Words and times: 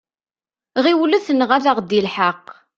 Ɣiflet 0.83 1.27
neɣ 1.33 1.49
ad 1.57 1.65
ɣ-d-yelḥeq! 1.77 2.45